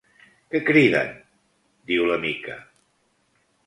[0.53, 1.13] Què criden?
[1.15, 2.61] —diu la Mica.